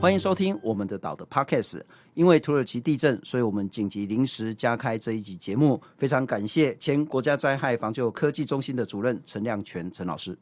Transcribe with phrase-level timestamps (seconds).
[0.00, 1.78] 欢迎收听我们的岛的 Podcast。
[2.14, 5.78] 因为土耳其地震，所以我们紧急临时加开这一集节目。
[5.98, 10.34] 非常感谢前国家灾害防救科技中心的主任陈亮全陈老师。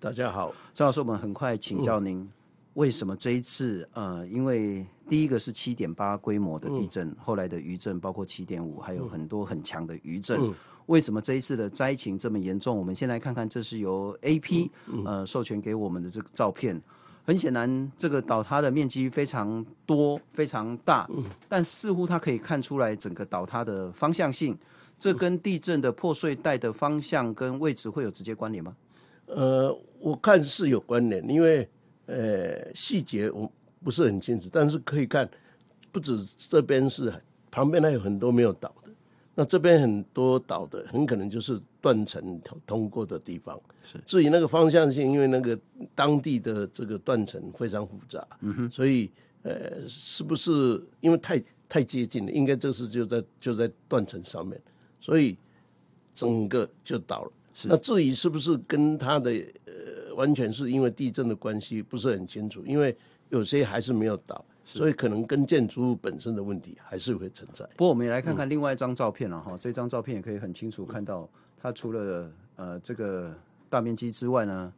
[0.00, 2.26] 大家好，陈老师，我们很快请教您，
[2.72, 3.86] 为什么这一次？
[3.92, 10.40] 呃，因为第一个是七点八规模的地震，嗯、后来的余震包括七点五，还有很多很强的余震。
[10.40, 10.54] 嗯、
[10.86, 12.74] 为什么这一次的灾情这么严重？
[12.74, 16.80] 我们先来看看，这是由 AP、嗯嗯、呃授权给我们的这个照片。
[17.24, 24.58] 很显然，这个倒塌的面积非常多、非常大，嗯、但似乎它可以看出来整个倒塌的方向性。
[24.98, 28.76] 这跟地震的破碎带的方向跟位置会有直接关联吗？
[29.26, 31.68] 呃，我看是有关联，因为
[32.06, 33.50] 呃细节我
[33.82, 35.28] 不是很清楚，但是可以看，
[35.90, 37.12] 不止这边是，
[37.50, 38.72] 旁边还有很多没有倒。
[39.42, 43.60] 那这边很多倒的，很可能就是断层通过的地方。
[43.82, 45.58] 是，至于那个方向性，因为那个
[45.96, 49.10] 当地的这个断层非常复杂，嗯哼，所以
[49.42, 52.30] 呃，是不是因为太太接近了？
[52.30, 54.56] 应该这是就在就在断层上面，
[55.00, 55.36] 所以
[56.14, 57.32] 整个就倒了。
[57.52, 59.32] 是，那至于是不是跟它的
[59.66, 62.96] 呃，完全是因为地震的关系，不是很清楚，因为
[63.30, 64.44] 有些还是没有倒。
[64.78, 67.64] 所以可能跟建筑物本身的问题还是会存在。
[67.76, 71.28] 不过我们也来看看另外一张照片了哈，嗯、这张照片也可以很清楚看到，
[71.60, 73.34] 它除了呃这个
[73.68, 74.72] 大面积之外呢，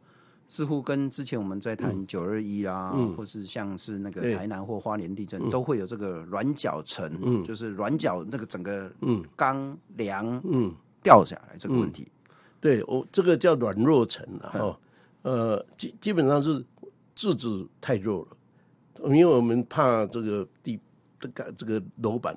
[0.47, 8.91] 似乎跟之前我们在谈九二一啊，嗯、或是像是那个台南或花莲地震，嗯、都会有这个软脚层，嗯、就是软脚那个整个
[9.35, 10.73] 钢梁嗯。
[11.05, 12.01] 掉下来这个问题。
[12.01, 12.09] 嗯。
[12.09, 14.79] 嗯、对，我这个叫软弱层啊，哈，
[15.21, 16.65] 呃基基本上是
[17.15, 18.35] 自制太弱了。
[19.03, 20.79] 因为我们怕这个地
[21.19, 22.35] 这个这个楼板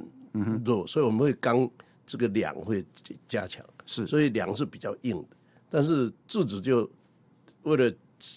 [0.65, 1.69] 弱，所以我们会钢
[2.07, 2.85] 这个梁会
[3.27, 5.37] 加强，是，所以梁是比较硬的。
[5.71, 6.89] 但是柱子就
[7.63, 7.93] 为了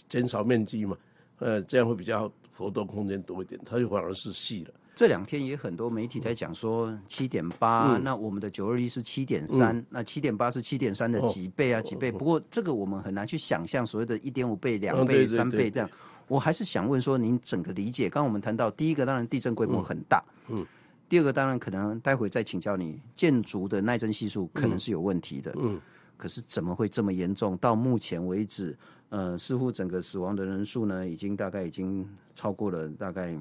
[0.08, 0.98] 减少面积嘛，
[1.40, 4.74] 呃，这样会比较活动空间多一点，它就反而是细了。
[5.02, 12.12] 这两天也很多媒体在讲说七点八，那我们的九二一是七点三，那七点八是七点三的几倍啊几倍？
[12.12, 15.90] 不过这个我们很难去想象所谓的一点五倍、两倍、三倍这样。
[16.28, 20.68] 我还是想问说，您整个理解，刚刚我们谈到第一个，当然地震规模很大，嗯，嗯。
[21.10, 25.82] 第二个当然可能待会再请教你，建筑的耐震系数可能是有问题的，嗯，嗯。
[26.16, 27.58] 可是怎么会这么严重？
[27.58, 28.78] 到目前为止，
[29.10, 33.36] 呃，似乎整个死亡的人数呢，已经大概已经超过了大概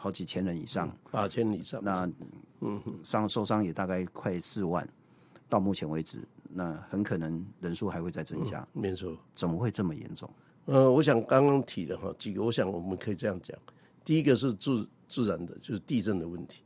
[0.00, 2.08] 好几千人以上，八千以上，那
[2.60, 4.88] 嗯，伤受伤也大概快四万，
[5.48, 10.30] 到目前为止，那很可能人数还会再增加，嗯、没错，怎么会这么严重？
[10.66, 13.58] 呃，我想刚刚提的哈几个，我想我们可以这样讲。
[14.04, 16.62] 第一个是自自然的，就是地震的问题，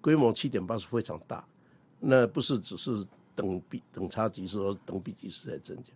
[0.00, 1.44] 规模七点八是非常大，
[1.98, 3.04] 那不是只是
[3.34, 5.92] 等比等差级数或等比级数在增加。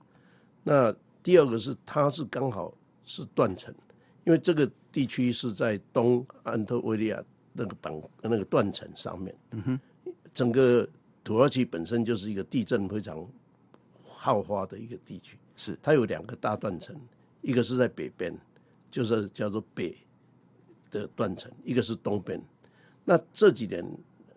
[0.62, 2.72] 那第二个是它是刚好
[3.04, 3.74] 是断层，
[4.24, 7.22] 因为这个地区是在东安特维利亚
[7.52, 9.80] 那个板那个断层上面，嗯哼，
[10.32, 10.88] 整个
[11.24, 13.26] 土耳其本身就是一个地震非常
[14.04, 16.94] 好发的一个地区，是它有两个大断层。
[17.40, 18.32] 一个是在北边，
[18.88, 19.96] 就是叫做北
[20.92, 22.40] 的断层；一个是东边。
[23.04, 23.84] 那这几年，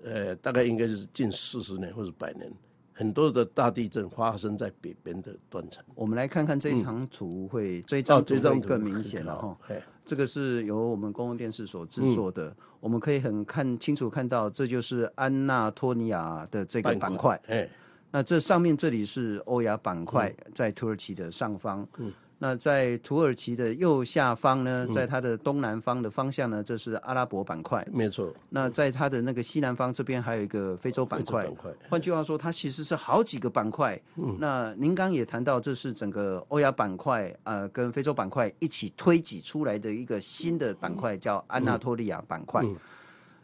[0.01, 2.51] 呃，大概应该是近四十年或者百年，
[2.97, 5.83] 很多的大地震发生在北边的断层。
[5.93, 9.57] 我们来看看这一张图会，这张图会更明显了哈。
[10.05, 17.39] 这个是由我们公共电视所制作的，嗯、我们可以很看清楚看到，这就是安纳托尼亚的这个板块。
[17.47, 17.67] 哎，
[18.11, 21.85] 那这上面这里是欧亚板块，在土耳其的上方。
[21.97, 22.13] 嗯。
[22.45, 28.31] 那在土耳其的右下方呢，在它的东南方的方向呢，这是阿拉伯板块，没错。
[28.49, 31.49] 那在它的那个西南方这边还有一个非洲板块。
[31.89, 33.99] 换句话说，它其实是好几个板块。
[34.17, 34.37] 嗯。
[34.39, 42.61] 那您刚也谈到，这是整个欧亚板块呃跟非洲板块一起推挤出来的一个新的板块，叫安纳托利亚板块。
[42.63, 42.75] 嗯。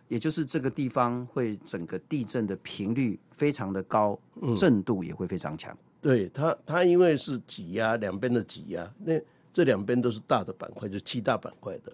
[0.09, 4.19] 也就是这个地方会整个地震的频率非常的高，
[4.55, 5.75] 震度也会非常强。
[6.01, 9.13] 对它，它因为是挤压两边的挤压，那
[9.53, 11.93] 这两边都是大的板块，就七大板块的，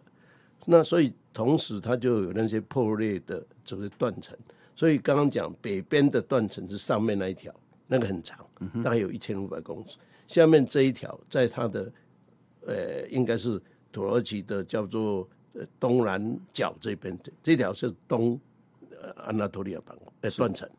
[0.65, 4.37] 那所以同时它就有那些破裂的这个断层。
[4.75, 7.53] 所以刚刚讲北边的断层是上面那一条，
[7.87, 8.45] 那个很长，
[8.83, 9.97] 大概有一千五百公尺。
[10.27, 11.91] 下面这一条在它的
[12.65, 13.59] 呃，应该是
[13.91, 15.27] 土耳其的叫做
[15.79, 18.39] 东南角这边，这条是东
[19.15, 20.69] 安纳托利亚板块呃断层。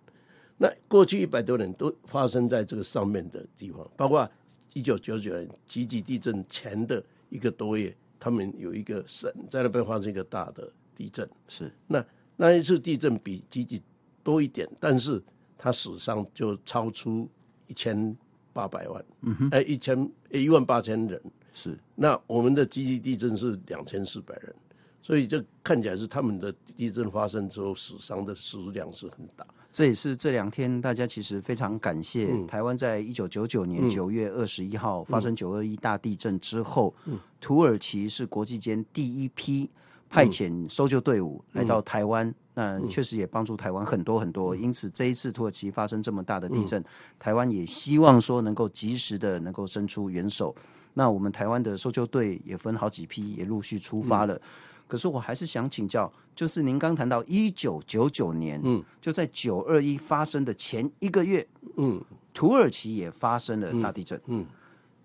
[0.61, 4.29] 那过去一百多年都发生在这个上面的地方，包括
[4.75, 11.29] 一九九九年吉吉地震前的一个多月，他们有一个省在那边发生一个大的地震。
[11.47, 12.05] 是，那
[12.37, 13.81] 那一次地震比吉吉
[14.25, 15.23] 多一点，但是
[15.57, 17.29] 它死伤就超出
[17.69, 18.17] 一千
[18.53, 21.23] 八百万，嗯哼，哎，一千一万八千人。
[21.53, 24.55] 是，那我们的吉吉地震是两千四百人，
[25.03, 29.47] 所以这看起来是他们的地震发生之后死伤的数量是很大。
[29.71, 39.71] 这也是这两天大家其实非常感谢、嗯、台湾在一九九九年九月二十一号发生九二一大地震之后，嗯、土耳其是国际间第一批
[40.09, 44.57] 派遣搜救队伍来到台湾，嗯、那确实也帮助台湾很多很多。
[44.57, 46.85] 因此这一次土耳其发生这么大的地震，嗯、
[47.19, 50.57] 台湾也希望说能够及时的能够伸出援手。
[50.95, 54.35] 那我们台湾的搜救队也分好几批，也陆续出发了。
[54.35, 54.41] 嗯
[54.89, 61.47] 可是我还是想请教，就是您刚谈到一九九九年，嗯，就在九二一发生的前一个月，
[61.77, 62.03] 嗯，
[62.33, 64.47] 土耳其也发生了大地震，嗯，嗯，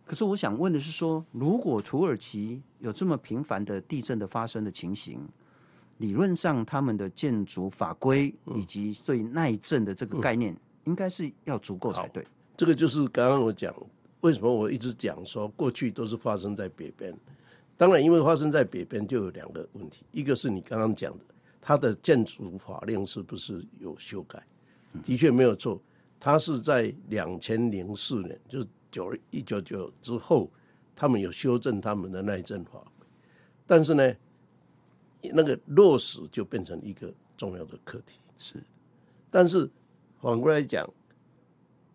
[0.05, 5.19] 可是我想问的是说，如果土耳其有这么频繁的地震的发生的情形，
[5.97, 10.55] 理论上他们的建筑法规以及对耐震的这个概念，
[10.85, 12.25] 应该是要足够才对。
[12.55, 13.73] 这个就是刚刚我讲，
[14.21, 17.13] 为什么我一直讲说过去都是发生在北边。
[17.75, 20.05] 当然，因为发生在北边，就有两个问题。
[20.11, 21.25] 一个是你刚刚讲的，
[21.59, 24.41] 它的建筑法令是不是有修改？
[25.03, 25.81] 的确没有错，
[26.19, 30.49] 它是在两千零四年，就是九一九九之后，
[30.95, 33.07] 他们有修正他们的耐震法规。
[33.65, 34.13] 但是呢，
[35.33, 38.19] 那个落实就变成一个重要的课题。
[38.37, 38.63] 是，
[39.31, 39.69] 但是
[40.21, 40.87] 反过来讲，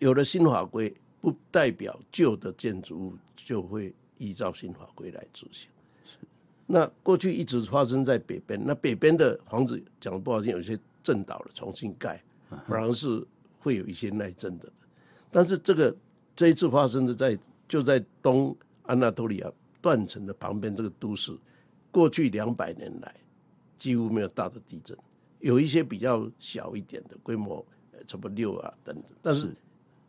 [0.00, 3.94] 有了新法规，不代表旧的建筑物就会。
[4.18, 5.70] 依照新法规来执行，
[6.04, 6.18] 是。
[6.66, 12.22] 那过去一直发生在北边，那北边的房子讲的不好听，有些震倒了，重新盖，
[12.66, 13.26] 反而是
[13.58, 14.70] 会有一些耐震的。
[15.30, 15.96] 但是这个
[16.36, 21.36] 这一次发生的在就在东安纳托利亚断层的旁边这个都市，
[21.90, 23.14] 过去两百年来
[23.78, 24.96] 几乎没有大的地震，
[25.40, 27.64] 有一些比较小一点的规模，
[28.06, 29.54] 差不多六啊等等，但是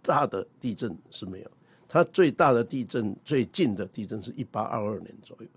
[0.01, 1.51] 大的地震是没有。
[1.91, 5.47] 它最大的地震，最近的地震是一八二二年左右，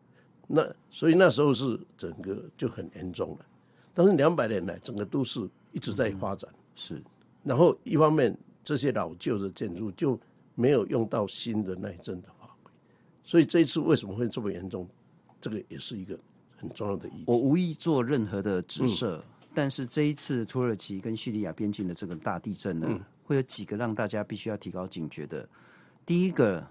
[0.47, 3.45] 那所以那时候是整个就很严重了。
[3.93, 7.03] 但是两百年来，整个都市一直在发展，嗯、是。
[7.45, 8.35] 然后一方面，
[8.65, 10.19] 这些老旧的建筑就
[10.55, 12.73] 没有用到新的耐震的法规，
[13.23, 14.89] 所以这一次为什么会这么严重，
[15.39, 16.19] 这个也是一个
[16.57, 17.25] 很重要的意义。
[17.27, 25.47] 我无意做任何的指涉，嗯、但是这一次土耳其跟叙利亚边境的这个大地震呢，嗯、会有几个让大家必须要提高警觉的。
[26.05, 26.67] 第一个，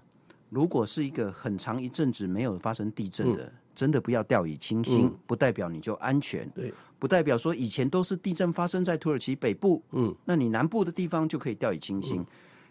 [0.50, 6.48] 如果是一个很长一阵子没有发生地震的，嗯、真的不要掉以轻心，嗯、不代表你就安全。
[6.50, 12.20] 对，不代表说以前都是地震发生在土耳其北部，嗯，那你南部的地方就可以掉以轻心。
[12.20, 12.26] 嗯、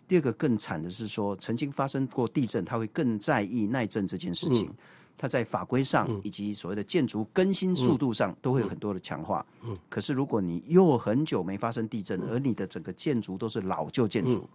[0.08, 4.76] 第二个更惨的是说，曾经发生过地震，他会更在意耐震这件事情，嗯、
[5.18, 9.44] 他在法规上以及所谓的建筑更新速度上都会有很多的强化。
[9.64, 14.48] 嗯，可是如果你又很久没发生地震，而你的整个建筑都是老旧建筑。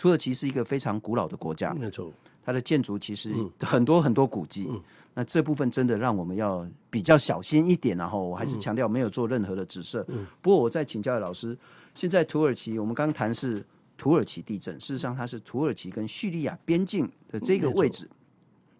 [0.00, 2.10] 嗯土耳其是一个非常古老的国家，没错，
[2.42, 4.66] 它的建筑其实很多很多古迹。
[4.70, 4.82] 嗯、
[5.12, 7.94] 那这部分真的让我们要比较小心一点。
[7.98, 10.02] 然后我还是强调没有做任何的指涉。
[10.08, 11.54] 嗯、不过我再请教老师，
[11.94, 13.62] 现在土耳其我们刚刚谈是
[13.98, 18.08] 土耳其地震，事实上它是土耳其跟叙利亚边境的这个位置。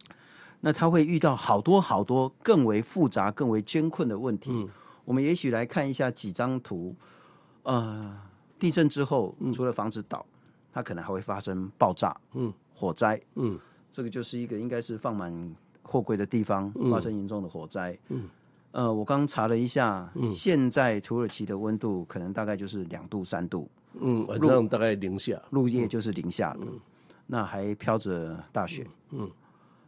[0.09, 0.17] 嗯、
[0.61, 4.51] 那它会遇到好多好多更为复杂、更为艰困的问题。
[4.53, 4.71] 嗯、
[5.05, 6.97] 我们也许来看一下几张图。
[7.65, 8.19] 呃，
[8.59, 10.25] 地震之后，除了房子倒。
[10.73, 13.59] 它可能还会发生爆炸、嗯，火灾，嗯，
[13.91, 18.29] 这个就是一个应该是放满货柜的地方发生严重的火灾，嗯，
[18.73, 23.69] 呃，我刚查了一下，嗯，现在土耳其的温度可能大概就是两度三度，
[24.01, 26.81] 嗯，晚上大概零下，入夜就是零下了，嗯，
[27.27, 29.29] 那还飘着大雪，嗯，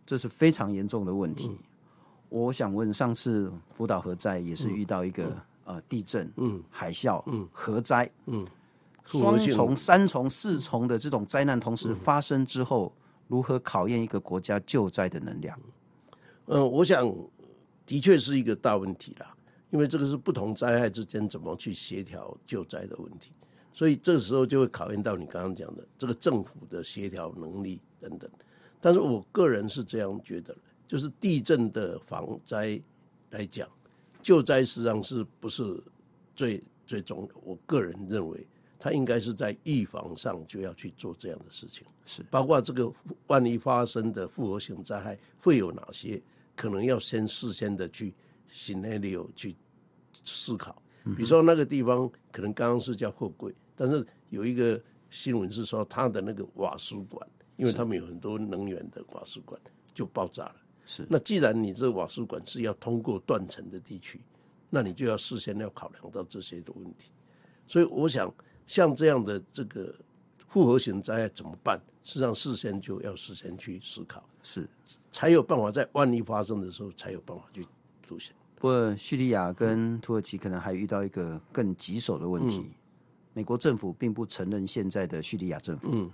[0.05, 1.57] 这是非常严重的问题。
[2.29, 8.47] 我想问，上次福岛核灾也是遇到一个呃地震，嗯，海啸，嗯，核灾，嗯。
[9.05, 12.95] 双重、三重、四重的这种灾难同时发生之后，
[13.29, 15.59] 如何考验一个国家救灾的能量？
[16.47, 17.13] 嗯，我想
[17.85, 19.35] 的确是一个大问题啦，
[19.71, 23.33] 因为这个是不同灾害之间怎么去协调救灾的问题，
[23.73, 28.31] 所以这个时候就会考验到你刚刚讲的这个政府的协调能力等等。
[28.81, 30.57] 但是我个人是这样觉得，
[30.87, 32.81] 就是地震的防灾
[33.31, 33.69] 来讲，
[34.23, 35.83] 救灾实际上是不是
[36.35, 37.35] 最最重的？
[37.43, 38.47] 我个人认为。
[38.85, 42.93] 他应该是在预防上就要去做这样的事情，是包括这个
[43.29, 46.21] 万一发生的复合型灾害会有哪些，
[46.57, 48.13] 可能要先事先的去
[48.53, 49.55] scenario 去
[50.25, 50.83] 思考。
[51.05, 57.25] 比如说那个地方可能刚刚是叫货柜，但是有一个新闻是说它的那个瓦斯管，
[57.57, 59.61] 因为他们有很多能源的瓦斯管
[59.95, 60.57] 就爆炸了。
[60.85, 64.21] 是那既然你这个瓦斯管是要通过断层的地区，
[64.71, 67.13] 那你就要事先要考量到这些的问题。
[67.69, 68.29] 所以我想。
[68.67, 69.95] 像这样的这个
[70.49, 71.81] 复合型灾害怎么办？
[72.03, 74.69] 实际上事先就要事先去思考，是
[75.13, 77.65] 才有办法在万一发生的时候才有办法去
[78.07, 78.35] 出现。
[78.57, 82.75] 不过叙利亚跟土耳其可能还遇到一个更棘手的问题，嗯、
[83.35, 85.91] 美国政府并不承认现在的叙利亚政府。
[85.93, 86.11] 嗯，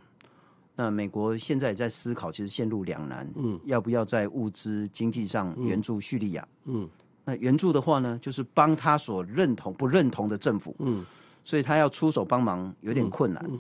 [0.77, 3.31] 那美国现在也在思考，其实陷入两难。
[3.37, 6.49] 嗯，要不要在物资经济上援助叙利亚？
[6.65, 6.89] 嗯，
[7.25, 10.75] 那援助的话呢，就是帮他所认同不认同的政府。
[10.81, 11.05] 嗯，
[11.49, 13.43] 所以他要出手帮忙有点困难。
[13.49, 13.59] 嗯，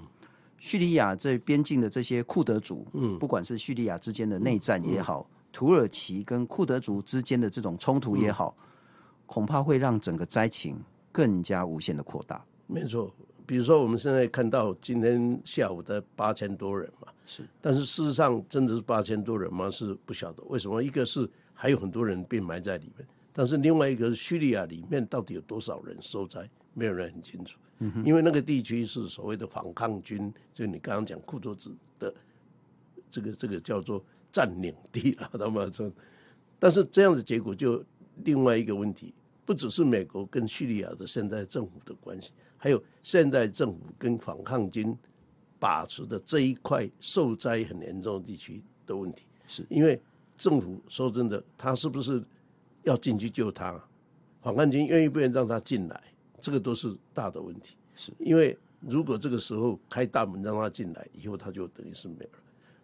[0.58, 5.26] 叙利亚这边境的这些库德族，嗯，不管是叙利亚之间的内战也好。
[5.50, 8.64] 土耳其跟库德族之间的这种冲突也好，嗯、
[9.24, 10.78] 恐怕会让整个灾情
[11.10, 12.44] 更加无限的扩大。
[12.66, 13.10] 没错，
[13.46, 19.70] 比如说我们现在看到今天下午的八千多人嘛，是，但是事实上真的是八千多人吗？
[19.70, 20.82] 是不晓得为什么。
[20.82, 26.46] 一个是还有很多人被埋在里面，但是另外一个是叙利亚里面到底有多少人受灾，
[26.78, 27.58] 没有人很清楚。
[27.80, 32.14] 嗯，因为那个地区是所谓的反抗军，就你刚刚讲库卓子的
[33.10, 34.04] 这个这个叫做。
[34.30, 35.90] 占领地了， 他们说，
[36.58, 37.82] 但是这样的结果就
[38.24, 39.12] 另外一个问题，
[39.46, 44.94] 不只是美国跟叙利亚的现在政府的关系，还有现在政府跟反抗军
[45.58, 49.98] 把持的这一块受灾很严重的地区的问题，是因为
[50.36, 52.22] 政府说真的，他是不是
[52.82, 53.82] 要进去救他？
[54.42, 56.02] 反抗军愿意不愿意让他进来？
[56.40, 57.76] 这个都是大的问题。
[57.94, 62.30] 是因为如果这个时候开大门让他进来，以后他就等于是没了。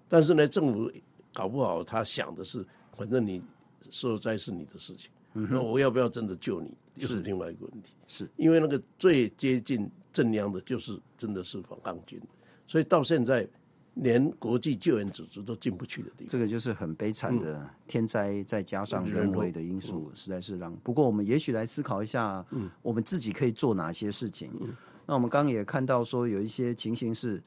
[0.09, 0.91] 但是呢，政府。
[1.37, 2.65] 搞不好他想的是，
[2.97, 3.43] 反正你
[3.91, 7.93] 受灾是你的事情，嗯、那我要不要真的救你，又是另外一个问题。
[8.07, 12.23] 是因为那个最接近正央的，就是真的是反抗军，
[12.69, 13.49] 所以到现在
[13.95, 16.29] 连国际救援组织都进不去的地方。
[16.29, 20.75] 这个就是很悲惨的天灾，再加上人为的因素，实在是让。
[20.77, 24.51] 不过我们也许来思考一下，嗯，我们自己可以做哪些事情？
[24.61, 27.43] 嗯、那我们刚刚也看到说，有一些情形是，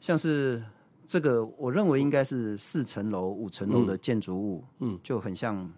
[0.00, 0.62] 像是。
[1.06, 5.70] 这个我认为应该是四层楼、五层楼的建筑物，嗯，就很像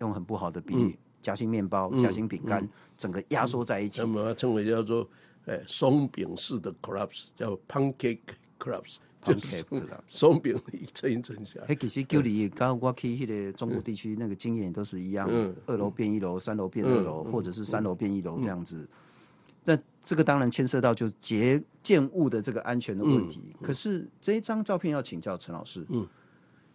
[0.00, 4.00] 用很不好的比喻，夹心面包、夹心饼干，整个压缩在一起。
[4.00, 5.08] 那么称为叫做
[5.44, 8.18] 诶松饼式的 collapse，叫 pancake
[8.58, 9.64] collapse，就是
[10.08, 11.60] 松饼一层一层下。
[11.78, 15.28] 其实就你刚我去那个中部地区那个经验都是一样，
[15.66, 18.86] 二楼变一楼，三楼变二楼，或者是三楼变一楼这样子。
[19.64, 23.40] 那这个当然牵涉到就结建物的这个安全的问题。
[23.44, 26.04] 嗯嗯、可是这一张照片要请教陈老师，嗯，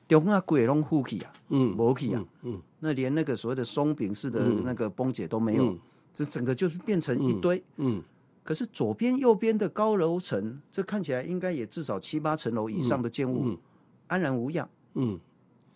[0.08, 5.80] 中啊鬼龙呼起啊，嗯，没起啊，嗯，那连那个所谓的松饼式的那个崩解都没有，嗯、
[6.14, 8.02] 这整个就是变成一堆，嗯。
[8.48, 13.58] 嗯可是左边右边的高楼层，这看起来应该也至少七八层楼以上的建物，嗯嗯、
[14.08, 15.20] 安然无恙，嗯，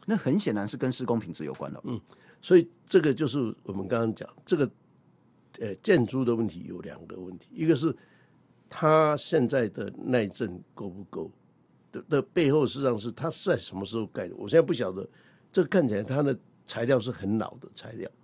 [0.06, 2.00] 那很显然是跟施工品质有关了，嗯。
[2.42, 4.70] 所以这个就是我们刚刚讲这个。
[5.60, 7.94] 呃，建筑的问题有两个问题，一个是
[8.70, 11.30] 它现在的耐震够不够
[11.92, 14.36] 的的背后，实际上是它是在什么时候盖的？
[14.38, 15.08] 我现在不晓得。
[15.51, 16.36] 这个看起来它的
[16.66, 18.21] 材料是很老的材料，嗯，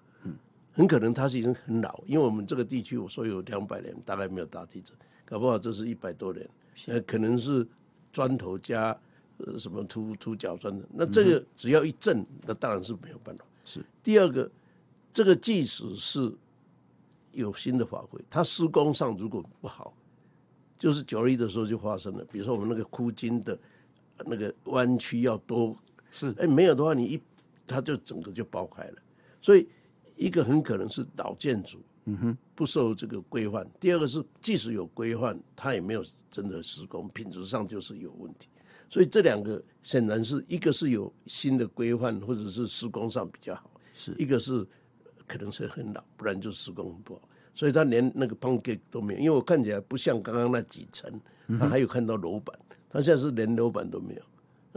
[0.77, 6.48] 很可能它是已经很老，因为我们这个地区我说有两百年，大概没有大地震，搞不好这是一百多年，
[6.86, 7.67] 呃，可能是
[8.13, 8.98] 砖头加
[9.39, 13.43] 呃什么凸凸角砖的，那这个只要一震，那当然是没有办法。
[13.65, 14.50] 是第二个，
[15.12, 16.31] 这个即使是。
[17.34, 19.93] 有新的法规，它施工上如果不好，
[20.79, 22.25] 就是九二一的时候就发生了。
[22.31, 23.55] 比如说我们那个箍筋的
[24.25, 25.77] 那个弯曲要多，
[26.10, 27.22] 是哎没有的话，你一
[27.67, 28.96] 它就整个就爆开了。
[29.39, 29.67] 所以
[30.17, 33.65] 一个很可能是老建筑，嗯哼，不受这个规范。
[33.79, 38.47] 第二个是即使有规范，它也没有真的施工，品质上就是有问题。
[38.89, 44.67] 所以这两个显然是一个是有新的规范，或者是施工上比较好，是一个是。
[45.29, 47.21] 可能是很老，不然就施工很不好，
[47.53, 49.19] 所以他连那个 pancake 都没有。
[49.19, 51.19] 因为我看起来不像刚刚那几层，
[51.59, 52.57] 他还有看到楼板，
[52.89, 54.21] 他现在是连楼板都没有，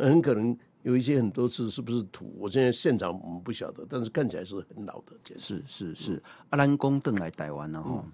[0.05, 2.35] 很可能有一些很多次是不是土？
[2.39, 5.13] 我现在现场我们不晓得，但是看起来是很老的。
[5.39, 8.05] 是是是，阿兰公邓来台湾了哈，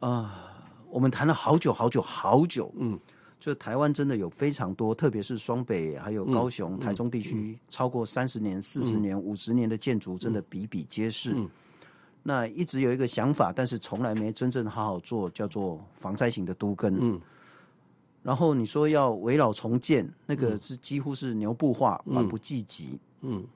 [0.00, 0.52] 啊，
[0.90, 2.98] 我们谈了好久好久好久，嗯。
[3.38, 11.36] 就台湾真的有非常多，特别是双北还有高雄、台中地区，超过三十年、四十年、五十年的建筑，真的比比皆是。
[12.22, 16.96] 那一直有一个想法，但是从来没真正好好做，叫做防灾型的都根。
[16.98, 17.20] 嗯。
[18.26, 22.98] 然后你说要围绕重建，那个是几乎是牛步化，缓不济急。
[23.20, 23.46] 嗯。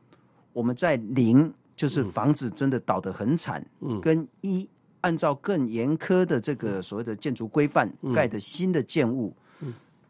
[0.52, 3.66] 我们在零，就是房子真的倒得很惨。
[3.80, 4.00] 嗯。
[4.00, 4.68] 跟一，
[5.00, 9.34] 按照更严苛的这个所谓的建筑规范盖的新的建物。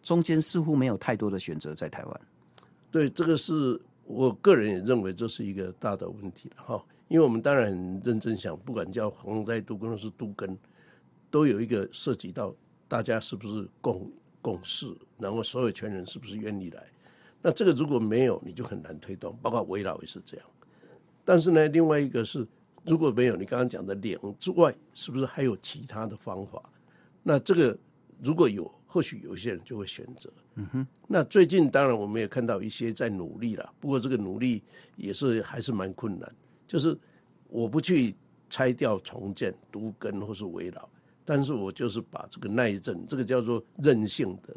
[0.02, 2.20] 中间似乎没有太多的选择在台湾，
[2.90, 6.82] 对，这个是我个人也认为这是一个大的问题了哈。
[7.08, 10.56] 因为我们当然很认真想，不管叫洪灾都根或是都根，
[11.30, 12.54] 都有一个涉及到
[12.88, 14.86] 大家是不是共共识，
[15.18, 16.82] 然后所有权人是不是愿意来。
[17.42, 20.46] 那这个如果没有，你就很难推动，包括围绕也是这样。
[21.24, 22.46] 但是呢，另外一个是
[22.84, 26.62] 如果没有你刚刚讲的两之外，是不是还有其他的方法？
[27.22, 27.78] 那这个
[28.22, 30.30] 如果有，或许有些人就会选择。
[30.56, 30.86] 嗯哼。
[31.06, 34.62] 那最近当然我们也看到一些在努力了，不过这个努力
[34.96, 36.34] 也是还是蛮困难。
[36.66, 36.96] 就是
[37.48, 38.14] 我不去
[38.48, 40.88] 拆掉重建、独根或是围绕，
[41.30, 44.52] 但是我就是把这个耐震，这个叫做韧性的，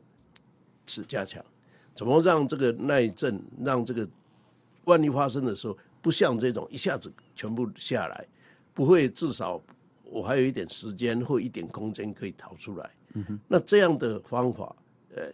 [0.87, 1.45] 是加强。
[1.93, 4.09] 怎么让这个耐震，让这个
[4.85, 8.27] 万一发生的时候，不像这种一下子全部下来，
[8.73, 9.61] 不会至少
[10.03, 12.89] 我还有一点时间或一点空间可以逃出来。
[13.13, 13.39] 嗯哼。
[13.47, 14.75] 那这样的方法，
[15.13, 15.31] 呃，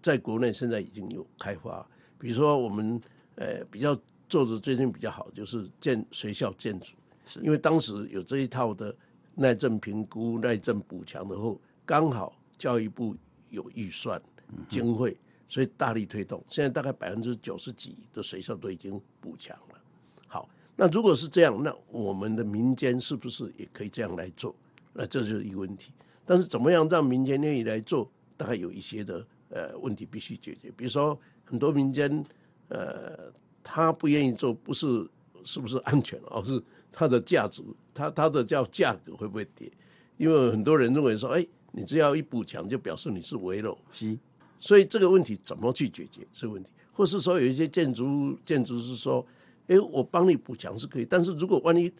[0.00, 1.86] 在国内现在已经有开发。
[2.18, 2.98] 比如说我们
[3.34, 3.94] 呃比较
[4.26, 6.94] 做的最近比较好，就是建学校建筑，
[7.26, 8.96] 是因为当时有这一套的
[9.38, 13.14] 耐震评估、耐震补强的后，刚好教育部
[13.48, 14.20] 有预算
[14.68, 15.16] 经费。
[15.50, 19.80] 所以大力推动，现在大概百分之九十几的学校都已经补强了。
[20.26, 24.54] 好，那如果是这样，那我们的民间是不是也可以这样来做？
[24.92, 25.90] 那这就是一个问题。
[26.26, 30.70] 但是怎么样让民间愿意来做，大概有一些的呃问题必须解决。
[30.76, 32.22] 比如说很多民间
[32.68, 33.32] 呃
[33.64, 35.08] 他不愿意做，不是
[35.48, 36.62] 是不是安全，而是
[36.92, 37.62] 它的价值，
[37.94, 39.72] 它它的叫价格会不会跌？
[40.18, 43.78] 因为很多人认为说，哎，你只要一补强，就表示你是危楼。
[43.90, 44.14] 是。
[44.60, 46.20] 所以这个问题怎么去解决？
[46.34, 49.26] 这个问题，或是说有一些建筑建筑是说
[49.68, 51.90] ：“哎，我帮你补强是可以，但是如果万一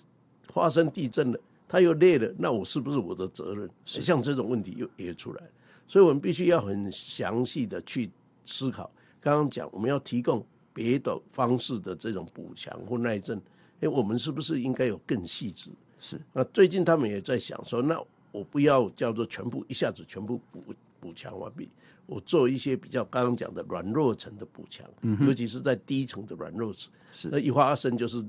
[0.52, 5.42] 发生地震了，它又裂了，那我是不是我的责任？”像这种问题又也出来，
[5.86, 8.10] 所以我们必须要很详细的去
[8.44, 8.90] 思考。
[9.20, 10.44] 刚刚讲我们要提供
[10.78, 13.36] 别的方式的这种补强或耐震，
[13.80, 15.72] 哎，我们是不是应该有更细致？
[15.98, 16.20] 是。
[16.32, 20.62] 那最近他们也在想说，那我不要叫做全部一下子全部补
[21.00, 21.68] 补强完毕。
[22.06, 24.88] 我做一些比较刚刚讲的软弱层的补强，
[25.26, 28.24] 尤其是在低层的软弱层，是那一发生就是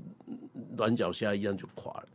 [0.76, 2.08] 软脚虾一样就垮了。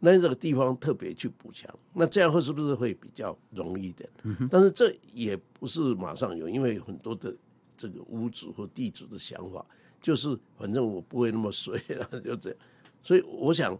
[0.00, 4.08] 那这个地方特别去补强，那这样会是不是会比较容易一点？
[4.50, 7.34] 但是这也不是马上有，因为有很多的
[7.74, 9.64] 这个屋主或地主的想法，
[10.00, 12.58] 就是反正我不会那么衰啊， 就这样。
[13.02, 13.78] 所以我想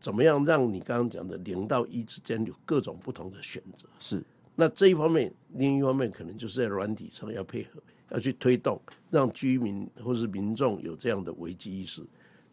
[0.00, 3.88] 怎么样让你刚刚讲的零到一之间有各种不同的选择？
[3.98, 4.22] 是。
[4.56, 8.78] 那这一方面，另一方面可能就是在软体上要配合，要去推动，
[9.10, 12.02] 让居民或是民众有这样的危机意识。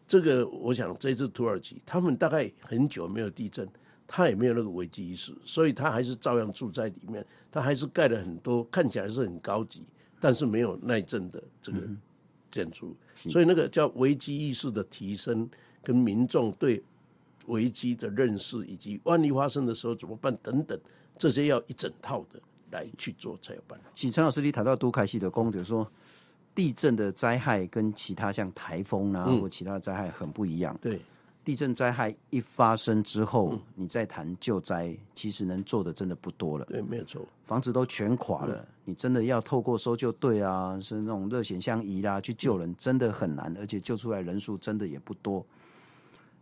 [0.06, 3.68] 这个，我想这次土耳其他们大概很久没有地震，
[4.06, 9.86] 他也没有那个危机意识，所以他还是照样住在里面，他还是盖了很多看起来是很高级，
[10.18, 11.80] 但是没有耐震的这个
[12.50, 12.88] 建筑。
[12.88, 15.48] 嗯、所以那个叫危机意识的提升，
[15.82, 16.82] 跟民众对
[17.46, 20.78] 危机的认识，以及万一发生的时候怎么办等等。
[21.16, 23.86] 这些要一整套的来去做才有办法。
[23.96, 25.90] 其实陈老师，你谈到都开西的功德，说
[26.54, 30.78] 地震的灾害跟其他像台风啊、嗯、或其他的灾害很不一样。
[30.80, 31.00] 对，
[31.44, 36.64] 地震灾害一发生之后，嗯、你再谈救灾，其实能做的真的不多了。
[36.66, 45.44] 对，没有错，房子都全垮了，嗯、你真的要透过搜救队啊，是那种热显像仪啦去救人，真的很难，而且救出来人数真的也不多。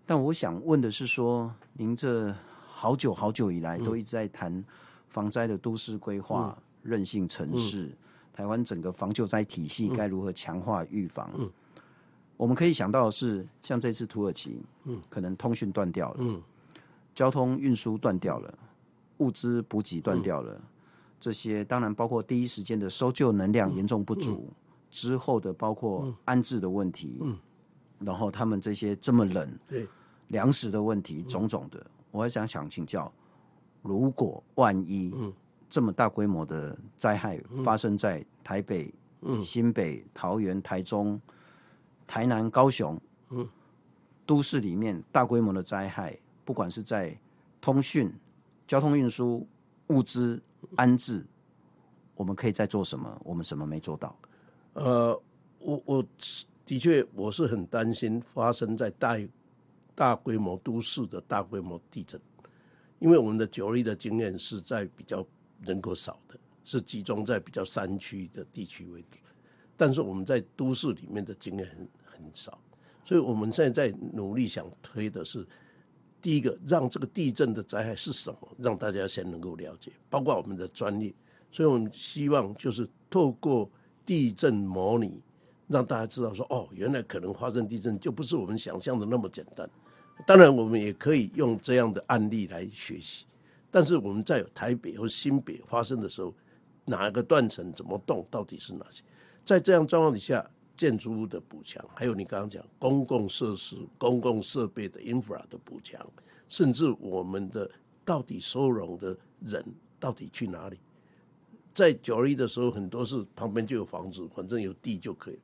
[0.06, 2.32] 但我想问的是说，说您这。
[2.78, 4.62] 好久好久以来都一直在谈
[5.08, 7.90] 防灾的都市规划、韧性城市，
[8.34, 11.30] 台湾整个防救灾体系该如何强化预防？
[12.36, 14.60] 我们可以想到的是，像这次土耳其，
[15.08, 16.42] 可能通讯断掉了，
[17.14, 18.54] 交通运输断掉了，
[19.16, 20.60] 物资补给断掉了，
[21.18, 24.48] 这些当然包括第一时间的搜救能量严重不足，
[24.90, 27.20] 之后的包括安置的问题，
[27.98, 29.88] 然后他们这些这么冷，对
[30.28, 31.84] 粮食的问题，种种的。
[32.10, 33.12] 我还想想请教，
[33.82, 35.14] 如果万一
[35.68, 38.92] 这么大规模的灾害发生在台北、
[39.42, 41.20] 新北、桃园、台中、
[42.06, 42.98] 台南、高雄，
[44.24, 47.18] 都市里面大规模的灾害，不管是在
[47.60, 48.12] 通讯、
[48.66, 49.46] 交通运输、
[49.88, 50.42] 物资
[50.74, 51.24] 安置，
[52.14, 53.20] 我们可以再做什么？
[53.24, 54.18] 我们什么没做到？
[54.74, 55.22] 呃，
[55.58, 56.06] 我我
[56.64, 59.18] 的确我是很担心发生在大。
[59.98, 62.20] 大规模都市的大规模地震，
[62.98, 65.26] 因为我们的九二一的经验是在比较
[65.62, 69.16] 人口少的，是集中在比较山区的地区为主，
[69.74, 72.60] 但是我们在都市里面的经验很很少，
[73.06, 75.46] 所以我们现在在努力想推的是，
[76.26, 81.14] 第一个让这个地震的灾害是什么，让大家先能够了解，包括我们的专业，
[81.52, 83.70] 所以我们希望就是透过
[84.04, 85.22] 地震模拟，
[85.68, 89.70] 让大家知道说，哦，原来可能发生地震就不是我们想象的那么简单。
[90.26, 93.24] 当然，我们也可以用这样的案例来学习。
[93.70, 96.34] 但是我们在台北或新北发生的时候，
[96.86, 99.00] 哪一个断层怎么动，到底是哪些？
[99.44, 100.44] 在这样状况底下，
[100.76, 106.04] 建筑物的补强，还有你刚刚讲公共设施、公共设备的 infra 的补强，
[106.48, 107.70] 甚至我们的
[108.04, 109.64] 到底收容的人
[109.98, 110.78] 到底去哪里？
[111.72, 115.38] 在九二一的时候，很多是旁边就有房子，反正有地就可以。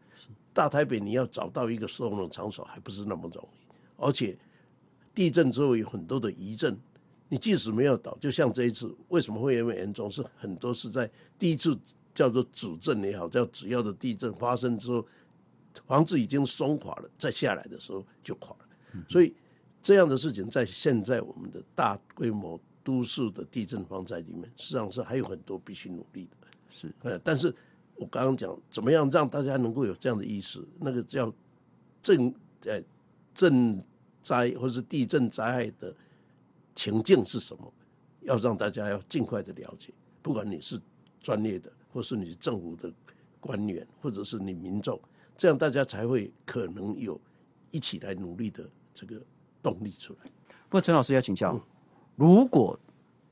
[0.55, 3.67] 大台北你要找到一个收容场所，还不是那么容易。
[3.97, 4.37] 而且
[5.15, 6.79] 地震之后有很多的余震，
[7.29, 10.11] 你即使没有倒，就像这一次为什么会那么严重？
[10.11, 11.79] 是很多是在第一次
[12.15, 15.07] 叫做主震也好，叫主要的地震发生之后，
[15.87, 19.05] 房子已经松垮了，再下来的时候就垮了。
[19.09, 19.35] 所以
[19.83, 22.61] 这样的事情在现在我们的大规模。
[22.85, 26.49] 都市的地震防灾里面，实际上是还有很多必须努力的。
[26.69, 27.55] 是，呃，但是
[27.95, 31.33] 我刚刚讲怎么样让大家能够有这样的意识，那个叫
[32.03, 32.83] 震呃
[33.33, 33.81] 震
[34.21, 35.95] 灾或是地震灾害的
[36.75, 37.73] 情境是什么，
[38.23, 39.95] 要让大家要尽快的了解。
[40.21, 40.77] 不管你是
[41.21, 42.93] 专业的，或是你是政府的
[43.39, 45.01] 官员，或者是你民众，
[45.43, 47.21] 这样大家才会可能有
[47.73, 49.21] 一起来努力的这个
[49.61, 50.31] 动力出来。
[50.69, 51.53] 不过陈老师要请教。
[51.55, 51.61] 嗯
[52.15, 52.79] 如果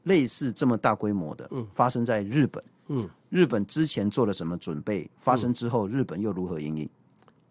[0.04, 5.08] 类似这么大规模的发生在日本，嗯，日本之前做了什么准备？
[5.16, 6.90] 发生之后，日本又如何应应？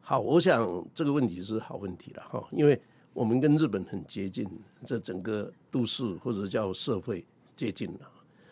[0.01, 2.81] 好，我想这个问题是好问题了哈，因为
[3.13, 4.45] 我们跟日本很接近，
[4.85, 7.23] 这整个都市或者叫社会
[7.55, 8.11] 接近了。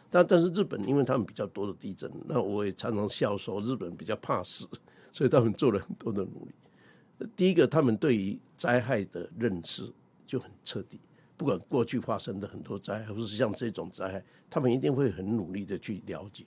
[0.10, 4.68] 但但是日本因为他们比较多的地震，那我也常常笑说日本比较怕死，
[5.12, 7.28] 所以他们做了很多的努力。
[7.36, 9.92] 第一个，他们对于灾害的认识
[10.26, 11.00] 就很彻底。
[11.36, 16.44] 不管过去发生的很多灾害，或是像这种灾害，他们一定会很努力的去了解。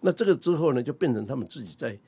[0.00, 1.98] 那这个之后呢，就变成他们自己在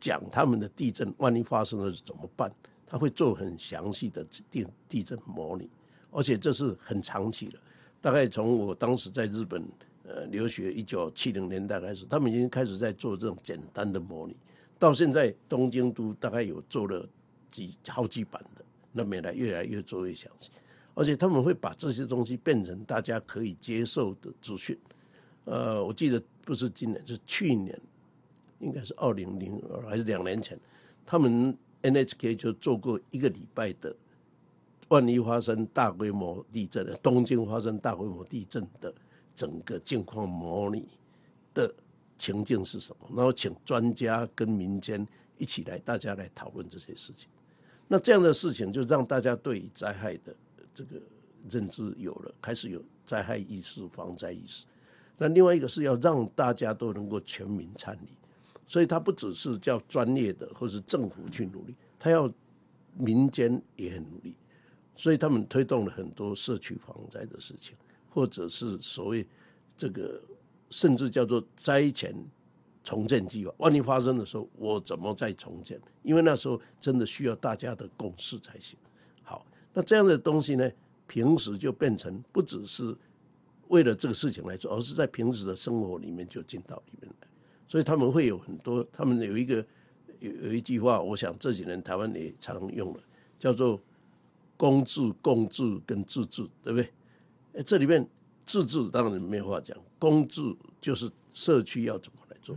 [0.00, 2.52] 讲他们的地震，万一发生了怎么办？
[2.86, 5.68] 他会做很详细的地地震模拟，
[6.10, 7.58] 而且这是很长期的。
[8.00, 9.64] 大概从我当时在日本
[10.04, 14.36] 呃留学一九七零年代开始，他们已经开始在做这种简单的模拟，
[14.82, 17.08] 到现在东京都大概有做了
[17.52, 20.50] 几好几版的，那未来越来越做越详细。
[20.92, 24.76] 而且他们会把这些东西变成大家可以接受的资讯。
[25.44, 27.80] 呃，我记得不是今年，是去年，
[28.58, 30.58] 应该是二零零二还是两年前，
[31.06, 33.94] 他们 NHK 就做过一个礼拜的，
[34.88, 38.92] 万一发生大规模地震，东京发生大规模地震的
[39.32, 40.88] 整个境况模拟
[41.54, 41.72] 的
[42.22, 43.08] 情境是什么？
[43.16, 45.04] 然后请专家跟民间
[45.38, 47.28] 一起来，大家来讨论这些事情。
[47.88, 50.32] 那这样的事情就让大家对于灾害的。
[50.72, 51.02] 这个
[51.50, 54.64] 认知有了，开始有灾害意识、防灾意识。
[55.18, 58.08] 那另外一个是要让大家都能够全民参与，
[58.68, 62.32] 所以他不只是叫专业的或是政府去努力，他要
[62.96, 64.36] 民间也很努力。
[64.94, 67.76] 所以他们推动了很多社区防灾的事情，
[68.08, 69.26] 或者是所谓
[69.76, 70.22] 这个
[70.72, 72.12] 甚至叫做灾前
[72.82, 73.54] 重建计划。
[73.58, 75.80] 万一发生的时候，我怎么再重建？
[76.02, 78.76] 因为那时候真的需要大家的共识才行。
[79.22, 80.68] 好那这样的东西呢，
[81.06, 82.96] 平时就变成不只是
[83.68, 87.28] 为了这个事情来做，而是在平时的生活里面就进到里面来。
[87.68, 89.64] 所以他们会有很多，他们有一个
[90.18, 93.00] 有有一句话，我想这几年台湾也常用了，
[93.38, 93.80] 叫做
[94.56, 96.90] 公治、共治跟自治，对不对？
[97.54, 98.06] 哎，这里面
[98.46, 100.40] 自治当然没有话讲，公治
[100.80, 102.56] 就是社区要怎么来做，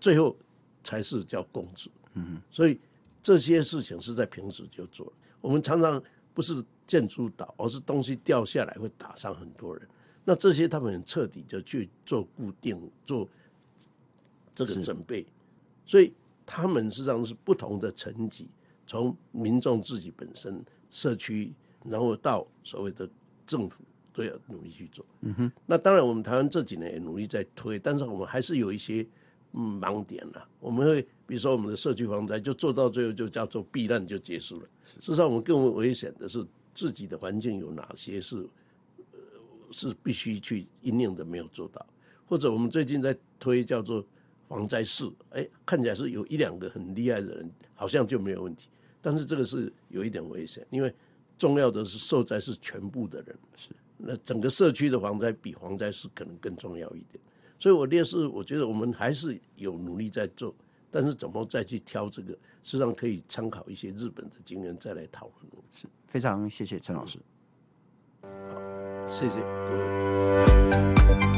[0.00, 0.36] 最后
[0.82, 1.90] 才是叫公治。
[2.14, 2.78] 嗯，所以
[3.22, 5.12] 这些事情是在平时就做。
[5.40, 6.02] 我们常常。
[6.34, 9.88] 不是建筑倒，而是东西掉下来会打伤很多人。
[10.24, 13.28] 那这些他们很彻底就去做固定、做
[14.52, 15.24] 这个准备，
[15.86, 16.12] 所以
[16.44, 18.48] 他们实际上是不同的层级，
[18.84, 21.52] 从民众自己本身、社区，
[21.84, 23.08] 然后到所谓的
[23.46, 25.04] 政府，都要努力去做。
[25.20, 25.52] 嗯哼。
[25.66, 29.06] 那当然，我们台湾这几年也努力在推，但是我们还是有一些
[29.52, 30.48] 嗯盲点了。
[30.60, 34.68] 我们会比如说我们的社区防灾，就做到最后就叫做避难就结束了。
[35.00, 38.46] 事实上，我们更危险的是自己的环境有哪些是，
[39.12, 39.18] 呃，
[39.70, 41.84] 是必须去应用的没有做到，
[42.26, 44.04] 或者我们最近在推叫做
[44.48, 48.68] 防灾室，哎，看起来是有一两个很厉害的人，好像就没有问题，
[49.00, 50.94] 但是这个是有一点危险，因为
[51.38, 57.22] 重要的是受灾是全部的人，是那整个社区的防灾比防灾是可能更重要一点，
[57.58, 60.54] 所以我列是，我觉得我们还是有努力在做。
[60.90, 65.50] 但是怎么再去挑这个，实际上可以参考一些日本的经验再来讨论。
[65.72, 67.18] 是非常谢谢陈老师。
[68.22, 68.28] 好，
[69.04, 71.33] 谢谢各位。